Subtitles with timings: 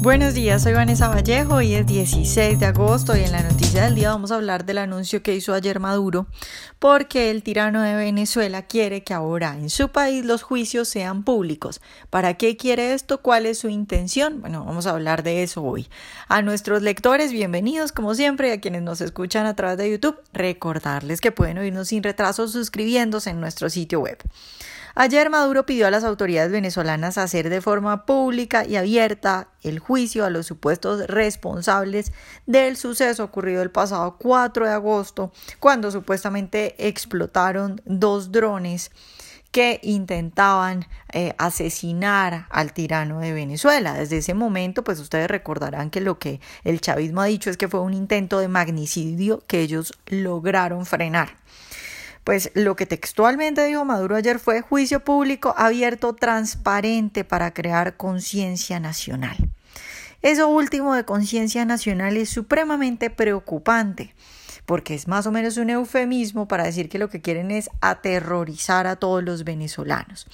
[0.00, 3.96] Buenos días, soy Vanessa Vallejo, hoy es 16 de agosto y en la noticia del
[3.96, 6.28] día vamos a hablar del anuncio que hizo ayer Maduro
[6.78, 11.80] porque el tirano de Venezuela quiere que ahora en su país los juicios sean públicos.
[12.10, 13.22] ¿Para qué quiere esto?
[13.22, 14.40] ¿Cuál es su intención?
[14.40, 15.88] Bueno, vamos a hablar de eso hoy.
[16.28, 20.20] A nuestros lectores, bienvenidos como siempre, y a quienes nos escuchan a través de YouTube,
[20.32, 24.18] recordarles que pueden oírnos sin retraso suscribiéndose en nuestro sitio web.
[25.00, 30.24] Ayer Maduro pidió a las autoridades venezolanas hacer de forma pública y abierta el juicio
[30.24, 32.10] a los supuestos responsables
[32.46, 35.30] del suceso ocurrido el pasado 4 de agosto,
[35.60, 38.90] cuando supuestamente explotaron dos drones
[39.52, 43.94] que intentaban eh, asesinar al tirano de Venezuela.
[43.94, 47.68] Desde ese momento, pues ustedes recordarán que lo que el chavismo ha dicho es que
[47.68, 51.38] fue un intento de magnicidio que ellos lograron frenar.
[52.28, 58.78] Pues lo que textualmente dijo Maduro ayer fue juicio público abierto, transparente para crear conciencia
[58.78, 59.34] nacional.
[60.20, 64.14] Eso último de conciencia nacional es supremamente preocupante
[64.68, 68.86] porque es más o menos un eufemismo para decir que lo que quieren es aterrorizar
[68.86, 70.26] a todos los venezolanos,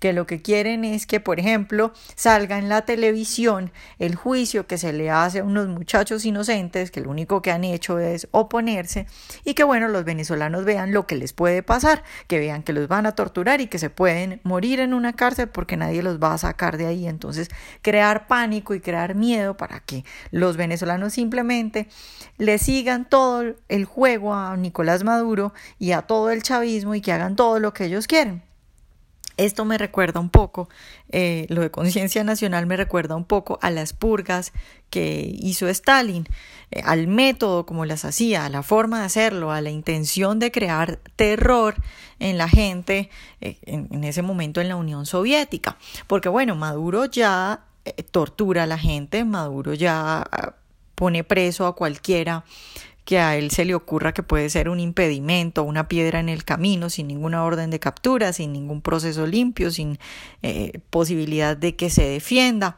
[0.00, 4.76] que lo que quieren es que, por ejemplo, salga en la televisión el juicio que
[4.76, 9.06] se le hace a unos muchachos inocentes que lo único que han hecho es oponerse
[9.46, 12.86] y que, bueno, los venezolanos vean lo que les puede pasar, que vean que los
[12.86, 16.34] van a torturar y que se pueden morir en una cárcel porque nadie los va
[16.34, 17.06] a sacar de ahí.
[17.06, 17.48] Entonces,
[17.80, 21.88] crear pánico y crear miedo para que los venezolanos simplemente
[22.36, 27.12] le sigan todo el juego a Nicolás Maduro y a todo el chavismo y que
[27.12, 28.42] hagan todo lo que ellos quieren.
[29.40, 30.68] Esto me recuerda un poco,
[31.08, 34.52] eh, lo de conciencia nacional me recuerda un poco a las purgas
[34.90, 36.26] que hizo Stalin,
[36.70, 40.52] eh, al método como las hacía, a la forma de hacerlo, a la intención de
[40.52, 41.76] crear terror
[42.18, 43.08] en la gente
[43.40, 45.78] eh, en, ese momento en la Unión Soviética.
[46.06, 47.64] Porque bueno, Maduro ya
[48.10, 50.54] tortura a la gente, Maduro ya ah,
[50.94, 52.44] pone preso a cualquiera
[53.10, 56.44] que a él se le ocurra que puede ser un impedimento, una piedra en el
[56.44, 59.98] camino, sin ninguna orden de captura, sin ningún proceso limpio, sin
[60.42, 62.76] eh, posibilidad de que se defienda.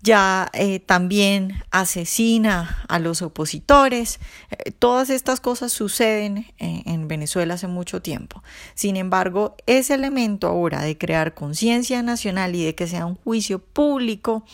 [0.00, 4.20] Ya eh, también asesina a los opositores.
[4.50, 8.44] Eh, todas estas cosas suceden en Venezuela hace mucho tiempo.
[8.76, 13.58] Sin embargo, ese elemento ahora de crear conciencia nacional y de que sea un juicio
[13.58, 14.44] público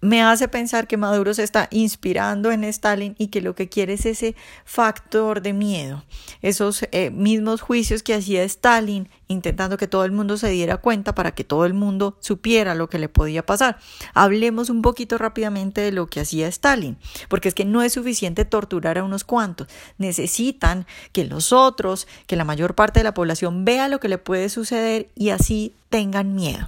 [0.00, 3.94] me hace pensar que Maduro se está inspirando en Stalin y que lo que quiere
[3.94, 6.04] es ese factor de miedo,
[6.40, 11.14] esos eh, mismos juicios que hacía Stalin intentando que todo el mundo se diera cuenta
[11.14, 13.78] para que todo el mundo supiera lo que le podía pasar.
[14.14, 16.96] Hablemos un poquito rápidamente de lo que hacía Stalin,
[17.28, 22.36] porque es que no es suficiente torturar a unos cuantos, necesitan que los otros, que
[22.36, 26.34] la mayor parte de la población vea lo que le puede suceder y así tengan
[26.34, 26.66] miedo.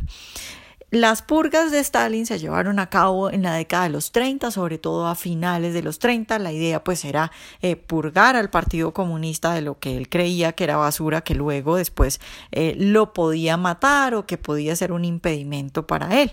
[0.90, 4.76] Las purgas de Stalin se llevaron a cabo en la década de los 30, sobre
[4.76, 6.36] todo a finales de los 30.
[6.40, 7.30] La idea pues era
[7.62, 11.76] eh, purgar al Partido Comunista de lo que él creía que era basura, que luego
[11.76, 16.32] después eh, lo podía matar o que podía ser un impedimento para él.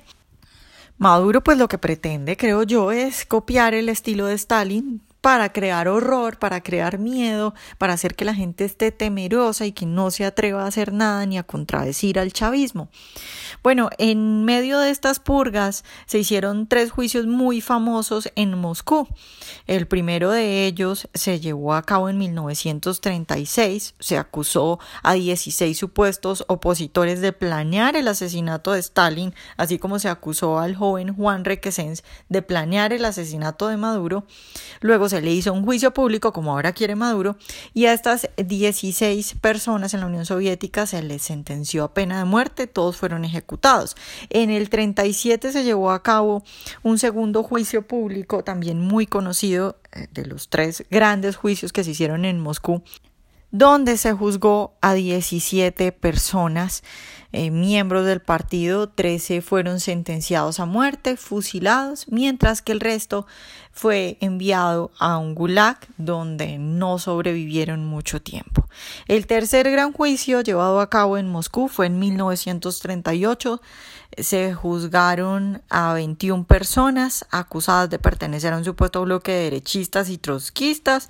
[0.97, 5.87] Maduro pues lo que pretende, creo yo, es copiar el estilo de Stalin, para crear
[5.87, 10.25] horror, para crear miedo, para hacer que la gente esté temerosa y que no se
[10.25, 12.89] atreva a hacer nada ni a contradecir al chavismo.
[13.63, 19.07] Bueno, en medio de estas purgas se hicieron tres juicios muy famosos en Moscú.
[19.65, 23.95] El primero de ellos se llevó a cabo en 1936.
[23.99, 30.09] Se acusó a 16 supuestos opositores de planear el asesinato de Stalin, así como se
[30.09, 34.25] acusó al joven Juan Requesens de planear el asesinato de Maduro.
[34.81, 37.37] Luego se le hizo un juicio público, como ahora quiere Maduro,
[37.73, 42.25] y a estas 16 personas en la Unión Soviética se les sentenció a pena de
[42.25, 43.95] muerte, todos fueron ejecutados.
[44.29, 46.43] En el 37 se llevó a cabo
[46.83, 51.91] un segundo juicio público, también muy conocido, eh, de los tres grandes juicios que se
[51.91, 52.83] hicieron en Moscú,
[53.51, 56.83] donde se juzgó a 17 personas,
[57.33, 63.27] eh, miembros del partido, 13 fueron sentenciados a muerte, fusilados, mientras que el resto
[63.71, 68.67] fue enviado a un gulag donde no sobrevivieron mucho tiempo.
[69.07, 73.61] El tercer gran juicio llevado a cabo en Moscú fue en 1938.
[74.17, 80.17] Se juzgaron a 21 personas acusadas de pertenecer a un supuesto bloque de derechistas y
[80.17, 81.09] trotskistas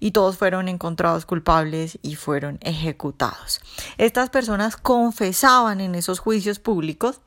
[0.00, 3.60] y todos fueron encontrados culpables y fueron ejecutados.
[3.98, 7.20] Estas personas confesaban en esos juicios públicos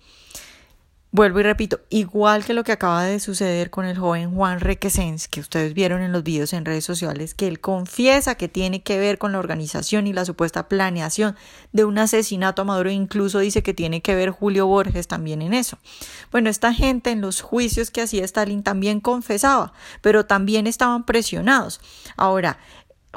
[1.09, 5.29] Vuelvo y repito, igual que lo que acaba de suceder con el joven Juan Requesens,
[5.29, 8.99] que ustedes vieron en los videos en redes sociales, que él confiesa que tiene que
[8.99, 11.37] ver con la organización y la supuesta planeación
[11.71, 15.53] de un asesinato a Maduro, incluso dice que tiene que ver Julio Borges también en
[15.53, 15.77] eso.
[16.29, 19.71] Bueno, esta gente en los juicios que hacía Stalin también confesaba,
[20.01, 21.79] pero también estaban presionados.
[22.17, 22.59] Ahora,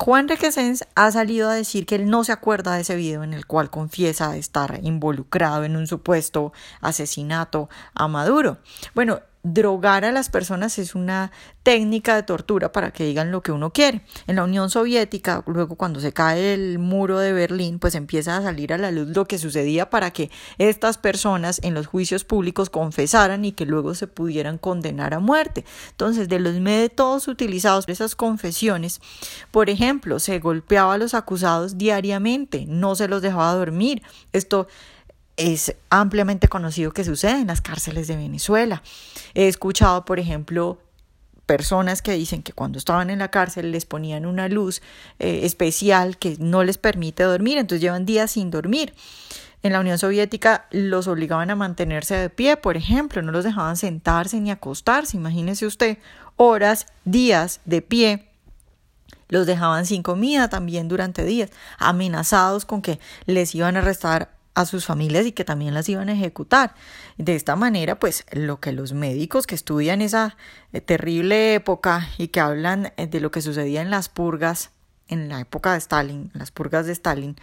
[0.03, 3.35] Juan Requesens ha salido a decir que él no se acuerda de ese video en
[3.35, 8.57] el cual confiesa estar involucrado en un supuesto asesinato a Maduro.
[8.95, 11.33] Bueno, drogar a las personas es una
[11.63, 14.03] técnica de tortura para que digan lo que uno quiere.
[14.27, 18.43] En la Unión Soviética, luego cuando se cae el muro de Berlín, pues empieza a
[18.43, 22.71] salir a la luz lo que sucedía para que estas personas en los juicios públicos
[22.71, 25.65] confesaran y que luego se pudieran condenar a muerte.
[25.91, 29.01] Entonces, de los métodos utilizados esas confesiones,
[29.51, 34.03] por ejemplo, se golpeaba a los acusados diariamente, no se los dejaba dormir.
[34.33, 34.69] Esto
[35.41, 38.83] es ampliamente conocido que sucede en las cárceles de Venezuela.
[39.35, 40.79] He escuchado, por ejemplo,
[41.47, 44.83] personas que dicen que cuando estaban en la cárcel les ponían una luz
[45.19, 48.95] eh, especial que no les permite dormir, entonces llevan días sin dormir.
[49.63, 53.77] En la Unión Soviética los obligaban a mantenerse de pie, por ejemplo, no los dejaban
[53.77, 55.99] sentarse ni acostarse, imagínese usted,
[56.37, 58.27] horas, días de pie.
[59.29, 64.67] Los dejaban sin comida también durante días, amenazados con que les iban a arrestar a
[64.67, 66.75] sus familias y que también las iban a ejecutar.
[67.19, 70.37] De esta manera, pues lo que los médicos que estudian esa
[70.73, 74.71] eh, terrible época y que hablan eh, de lo que sucedía en las purgas
[75.11, 77.37] en la época de Stalin, las purgas de Stalin,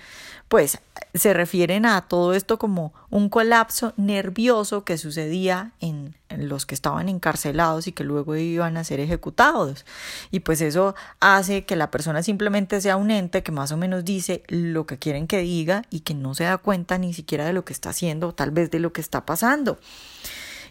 [0.47, 0.79] pues
[1.13, 7.07] se refieren a todo esto como un colapso nervioso que sucedía en, los que estaban
[7.09, 9.85] encarcelados y que luego iban a ser ejecutados.
[10.31, 14.03] Y pues eso hace que la persona simplemente sea un ente que más o menos
[14.03, 17.53] dice lo que quieren que diga y que no se da cuenta ni siquiera de
[17.53, 19.79] lo que está haciendo o tal vez de lo que está pasando.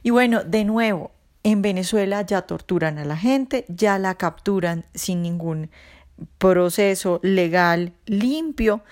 [0.02, 1.10] Y bueno, de nuevo,
[1.42, 5.70] en Venezuela ya torturan a la gente, ya la capturan sin ningún
[6.38, 8.82] proceso legal limpio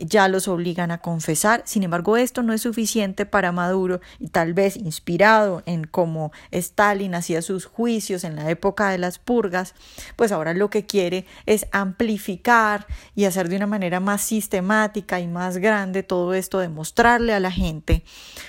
[0.00, 1.62] ya los obligan a confesar.
[1.64, 7.14] Sin embargo, esto no es suficiente para Maduro y tal vez inspirado en cómo Stalin
[7.14, 9.74] hacía sus juicios en la época de las purgas,
[10.16, 15.26] pues ahora lo que quiere es amplificar y hacer de una manera más sistemática y
[15.26, 18.04] más grande todo esto, demostrarle a la gente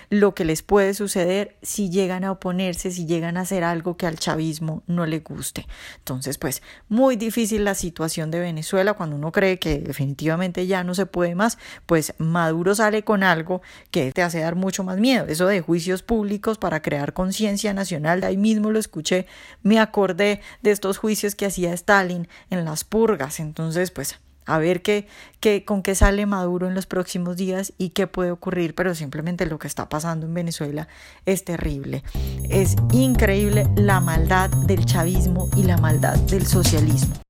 [0.09, 4.07] lo que les puede suceder si llegan a oponerse, si llegan a hacer algo que
[4.07, 5.67] al chavismo no le guste.
[5.97, 10.95] Entonces, pues muy difícil la situación de Venezuela cuando uno cree que definitivamente ya no
[10.95, 11.57] se puede más,
[11.88, 15.25] pues Maduro sale con algo que te hace dar mucho más miedo.
[15.27, 19.25] Eso de juicios públicos para crear conciencia nacional, ahí mismo lo escuché,
[19.63, 23.39] me acordé de estos juicios que hacía Stalin en las purgas.
[23.39, 25.07] Entonces, pues a ver qué,
[25.39, 29.45] qué, con qué sale Maduro en los próximos días y qué puede ocurrir, pero simplemente
[29.45, 30.88] lo que está pasando en Venezuela
[31.25, 32.04] es terrible.
[32.50, 37.25] Es increíble la maldad del chavismo y la maldad del socialismo.